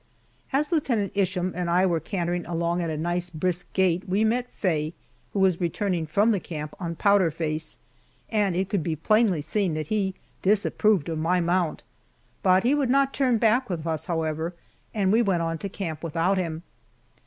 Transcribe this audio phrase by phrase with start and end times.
[0.51, 4.49] As Lieutenant Isham and I were cantering along at a nice brisk gait we met
[4.51, 4.93] Faye,
[5.31, 7.77] who was returning from the camp on Powder Face,
[8.31, 11.83] and it could be plainly seen that he disapproved of my mount.
[12.41, 14.55] But he would not turn back with us, however,
[14.91, 16.63] and we went on to camp without him.